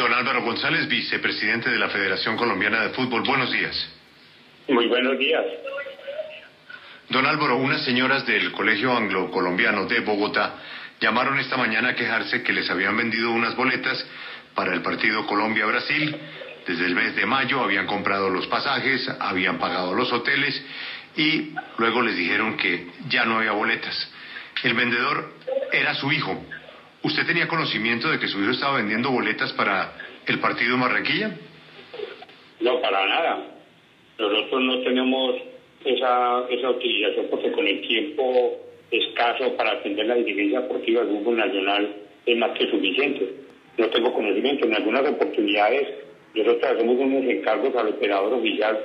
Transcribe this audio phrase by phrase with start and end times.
[0.00, 3.22] Don Álvaro González, vicepresidente de la Federación Colombiana de Fútbol.
[3.22, 3.76] Buenos días.
[4.66, 5.44] Muy buenos días.
[7.10, 10.54] Don Álvaro, unas señoras del Colegio Anglo-Colombiano de Bogotá
[11.02, 14.02] llamaron esta mañana a quejarse que les habían vendido unas boletas
[14.54, 16.16] para el partido Colombia-Brasil.
[16.66, 20.64] Desde el mes de mayo habían comprado los pasajes, habían pagado los hoteles
[21.14, 24.10] y luego les dijeron que ya no había boletas.
[24.62, 25.34] El vendedor
[25.70, 26.42] era su hijo.
[27.02, 29.92] ¿Usted tenía conocimiento de que su hijo estaba vendiendo boletas para
[30.26, 31.30] el partido en Barranquilla?
[32.60, 33.46] No, para nada.
[34.18, 35.36] Nosotros no tenemos
[35.84, 41.38] esa, esa utilización porque con el tiempo escaso para atender la dirigencia deportiva del fútbol
[41.38, 43.34] nacional es más que suficiente.
[43.78, 44.66] No tengo conocimiento.
[44.66, 45.88] En algunas oportunidades
[46.34, 48.78] nosotros hacemos unos encargos al operador oficial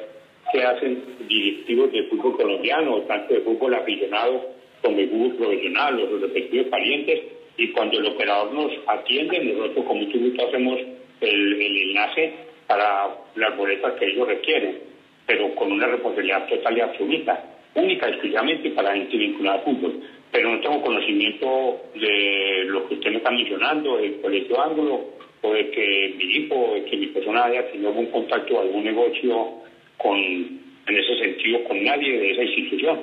[0.54, 6.22] que hacen directivos de fútbol colombiano, tanto de fútbol aficionado como de fútbol profesional, los
[6.22, 7.20] respectivos parientes,
[7.58, 10.80] y cuando el operador nos atiende, nosotros mucho gusto hacemos
[11.22, 12.34] el, el enlace
[12.68, 14.80] para las boletas que ellos requieren,
[15.26, 20.02] pero con una responsabilidad total y absoluta, única exclusivamente para gente vinculada al fútbol.
[20.32, 25.54] Pero no tengo conocimiento de lo que usted me está mencionando, del colegio ángulo, o
[25.54, 28.84] de que mi hijo, o de que mi persona haya tenido algún contacto o algún
[28.84, 29.50] negocio
[29.98, 33.02] con, en ese sentido con nadie de esa institución.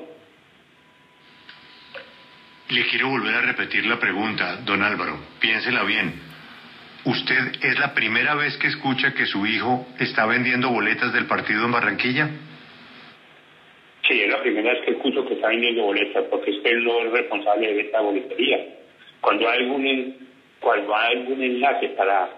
[2.73, 5.19] Le quiero volver a repetir la pregunta, don Álvaro.
[5.39, 6.15] Piénsela bien.
[7.05, 11.67] ¿Usted es la primera vez que escucha que su hijo está vendiendo boletas del partido
[11.67, 12.31] en Barranquilla?
[14.09, 17.11] Sí, es la primera vez que escucho que está vendiendo boletas, porque él no es
[17.12, 18.64] responsable de esta boletería.
[19.20, 20.17] Cuando hay algún,
[20.59, 22.31] cuando hay algún enlace para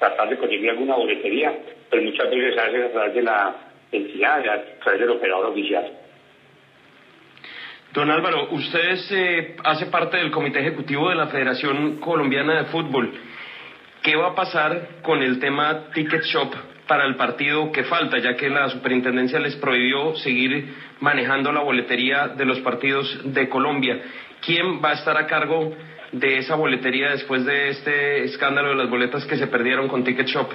[0.00, 1.52] tratar de conseguir alguna boletería,
[1.88, 3.54] pero muchas veces se hace a través de la
[3.92, 5.92] entidad, a través del operador oficial.
[7.96, 13.10] Don Álvaro, usted eh, hace parte del Comité Ejecutivo de la Federación Colombiana de Fútbol.
[14.02, 16.52] ¿Qué va a pasar con el tema Ticket Shop
[16.86, 22.28] para el partido que falta, ya que la superintendencia les prohibió seguir manejando la boletería
[22.28, 23.98] de los partidos de Colombia?
[24.44, 25.72] ¿Quién va a estar a cargo
[26.12, 30.26] de esa boletería después de este escándalo de las boletas que se perdieron con Ticket
[30.26, 30.50] Shop?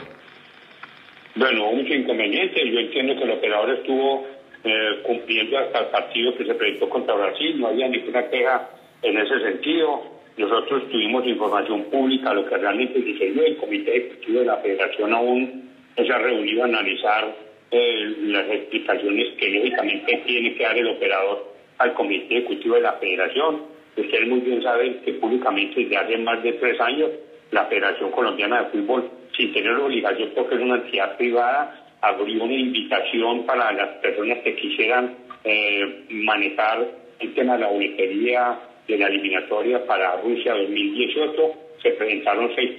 [1.33, 2.71] Bueno, mucho inconveniente.
[2.71, 7.15] Yo entiendo que el operador estuvo eh, cumpliendo hasta el partido que se presentó contra
[7.15, 8.69] Brasil, no había ninguna queja
[9.01, 10.03] en ese sentido.
[10.37, 13.43] Nosotros tuvimos información pública, lo que realmente sucedió.
[13.43, 17.35] El Comité Ejecutivo de la Federación aún se ha reunido a analizar
[17.71, 22.93] eh, las explicaciones que lógicamente tiene que dar el operador al Comité Ejecutivo de la
[22.93, 23.63] Federación.
[23.97, 27.09] Ustedes muy bien saben que públicamente desde hace más de tres años
[27.51, 32.53] la Federación Colombiana de Fútbol, sin tener obligación porque es una entidad privada, abrió una
[32.53, 36.87] invitación para las personas que quisieran eh, manejar
[37.19, 41.53] el tema de la boletería de la eliminatoria para Rusia 2018.
[41.81, 42.71] Se presentaron seis,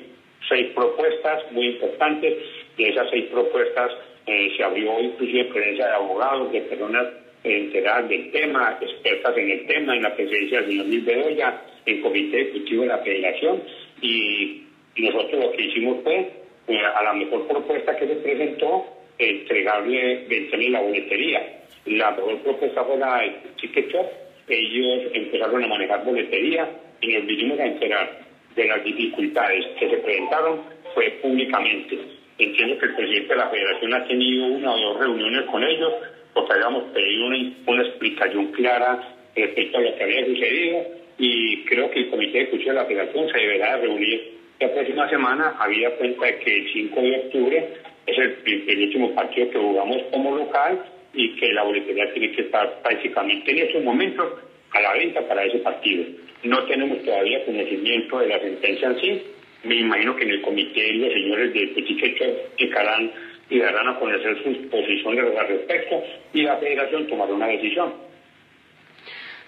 [0.49, 2.38] seis propuestas muy importantes.
[2.77, 3.93] De esas seis propuestas
[4.27, 7.06] eh, se abrió inclusive presencia de abogados, de personas
[7.44, 11.62] enteradas del tema, expertas en el tema, en la presencia del señor Luis Bedoya,
[12.03, 13.62] comité ejecutivo de la federación.
[14.00, 14.62] Y
[14.97, 16.31] nosotros lo que hicimos fue,
[16.69, 18.87] eh, a la mejor propuesta que se presentó,
[19.31, 21.43] entregarle, vencerle la boletería.
[21.87, 24.06] La la Ticket Shop.
[24.49, 26.69] Ellos empezaron a manejar boletería
[27.00, 28.21] y nos vinimos a enterar
[28.55, 30.60] de las dificultades que se presentaron
[30.94, 31.99] fue públicamente.
[32.38, 35.93] Entiendo que el presidente de la federación ha tenido una o dos reuniones con ellos
[36.34, 40.83] porque habíamos pedido una, una explicación clara respecto a lo que había sucedido
[41.19, 45.09] y creo que el comité de justicia de la federación se deberá reunir la próxima
[45.09, 47.69] semana, había cuenta de que el 5 de octubre
[48.07, 52.83] es el, último partido que jugamos como local y que la boletería tiene que estar
[52.83, 54.27] prácticamente en estos momentos
[54.73, 56.05] a la venta para ese partido.
[56.45, 59.23] No tenemos todavía conocimiento de la sentencia en sí.
[59.65, 62.25] Me imagino que en el comité los señores de Petichecho
[62.57, 63.13] llegarán
[63.49, 66.03] y darán a conocer sus posiciones al respecto
[66.33, 67.93] y la federación tomará una decisión.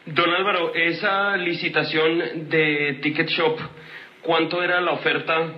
[0.07, 3.59] Don Álvaro, esa licitación de Ticket Shop,
[4.21, 5.55] ¿cuánto era la oferta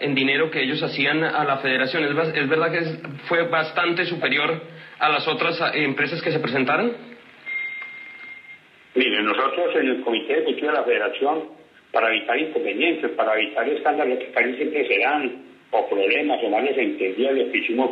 [0.00, 2.04] en dinero que ellos hacían a la federación.
[2.04, 2.82] ¿Es, verdad que
[3.28, 4.62] fue bastante superior
[4.98, 6.92] a las otras empresas que se presentaron?
[8.94, 11.44] Mire, nosotros en el Comité Ejecutivo de la Federación,
[11.92, 16.76] para evitar inconvenientes, para evitar escándalos que casi siempre se dan, o problemas o malos
[16.76, 17.90] entendidos, lo que hicimos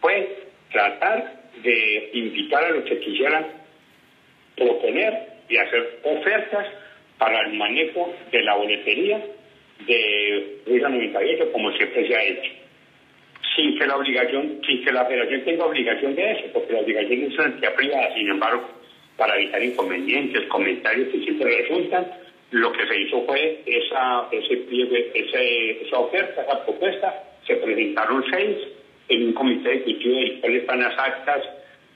[0.00, 0.36] fue
[0.70, 3.46] tratar de invitar a los que quisieran
[4.56, 6.66] proponer y hacer ofertas
[7.16, 9.20] para el manejo de la boletería
[9.86, 12.50] de Rusia 98, como siempre se ha hecho.
[13.56, 17.22] Sin que la obligación, sin que la federación tenga obligación de eso, porque la obligación
[17.22, 18.68] es una entidad privada, sin embargo,
[19.16, 22.06] para evitar inconvenientes, comentarios que siempre resultan,
[22.50, 28.56] lo que se hizo fue esa, ese esa oferta, esa propuesta, se presentaron seis
[29.08, 31.42] en un comité ejecutivo del cual están las actas,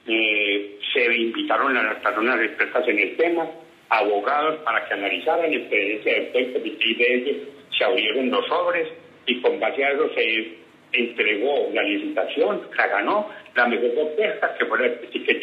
[0.06, 3.46] eh, se invitaron a las personas expertas en el tema,
[3.88, 7.36] abogados para que analizaran en presencia del pueblo de ellos,
[7.82, 8.88] se abrieron los sobres
[9.26, 10.54] y con base a eso se
[10.92, 15.40] entregó la licitación, la ganó, la mejor propuesta que fue la que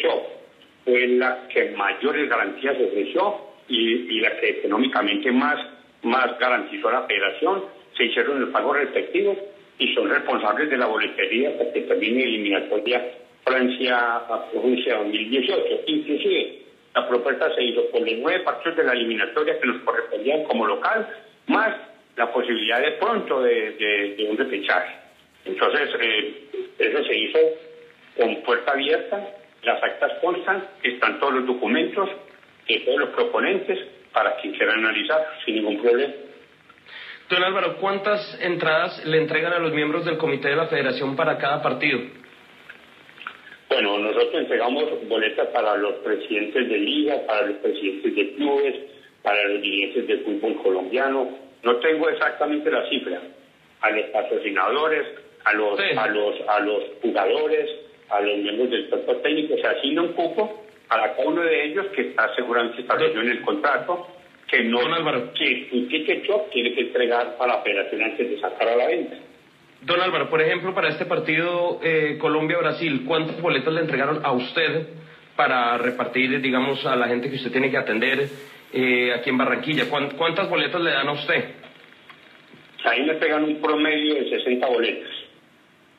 [0.84, 3.36] fue la que mayores garantías ofreció
[3.68, 5.58] y, la que económicamente más,
[6.02, 7.64] más garantizó la federación,
[7.96, 9.36] se hicieron los pagos respectivos
[9.78, 13.04] y son responsables de la boletería porque termine eliminatoria
[13.44, 14.22] Francia
[14.54, 15.82] Rusia 2018.
[15.86, 16.62] Inclusive,
[16.94, 20.66] la propuesta se hizo por los nueve partidos de la eliminatoria que nos correspondían como
[20.66, 21.06] local,
[21.46, 21.89] más
[22.20, 24.94] la posibilidad de pronto de, un repechaje.
[25.46, 26.44] Entonces, eh,
[26.78, 27.38] eso se hizo
[28.14, 29.26] con puerta abierta,
[29.62, 32.10] las actas constan, están todos los documentos,
[32.68, 33.78] de todos los proponentes
[34.12, 36.12] para quien quiera analizar sin ningún problema.
[37.30, 41.38] Don Álvaro, ¿cuántas entradas le entregan a los miembros del comité de la federación para
[41.38, 42.00] cada partido?
[43.70, 48.74] Bueno, nosotros entregamos boletas para los presidentes de liga, para los presidentes de clubes,
[49.22, 51.49] para los dirigentes del fútbol colombiano.
[51.62, 53.20] No tengo exactamente la cifra.
[53.80, 55.06] A los patrocinadores,
[55.44, 57.70] a los, a los, a los jugadores,
[58.10, 61.86] a los miembros del cuerpo técnico, se asigna un cupo para cada uno de ellos
[61.94, 64.06] que está seguramente establecido en el contrato
[64.50, 64.80] que no
[65.32, 68.86] que un ticket shop tiene que entregar para la operación antes de sacar a la
[68.88, 69.16] venta.
[69.82, 74.88] Don Álvaro, por ejemplo, para este partido eh, Colombia-Brasil, ¿cuántas boletas le entregaron a usted
[75.36, 78.28] para repartir, digamos, a la gente que usted tiene que atender
[78.72, 79.88] eh, aquí en Barranquilla?
[79.88, 81.44] ¿Cuántas boletas le dan a usted?
[82.84, 85.10] Ahí me pegan un promedio de 60 boletas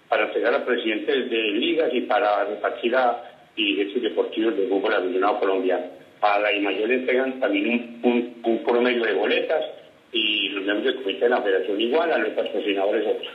[0.10, 3.24] para entregar a presidentes de ligas y para repartir a
[3.56, 5.86] dirigentes deportivos del fútbol aficionado colombiano.
[6.20, 9.64] Para la mayor le entregan también un, un, promedio de boletas
[10.12, 13.34] y los miembros del comité de la federación igual, a los patrocinadores otros.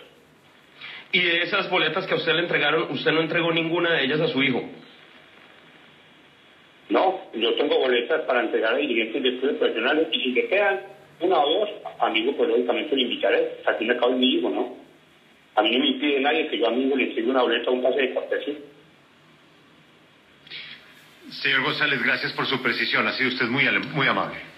[1.13, 4.21] Y de esas boletas que a usted le entregaron, usted no entregó ninguna de ellas
[4.21, 4.63] a su hijo.
[6.89, 10.81] No, yo tengo boletas para entregar a dirigentes de estudios profesionales y si le quedan
[11.21, 13.59] una o dos, amigo, pues lógicamente le invitaré.
[13.67, 14.77] Aquí me acabo mi hijo, ¿no?
[15.55, 17.73] A mí no me impide nadie que yo a amigo le entregue una boleta a
[17.73, 18.55] un pase de cortesía.
[21.31, 23.07] Señor González, gracias por su precisión.
[23.07, 24.56] Ha sido usted muy, muy amable.